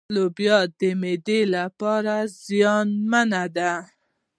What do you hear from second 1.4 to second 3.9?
لپاره زيانمنې دي.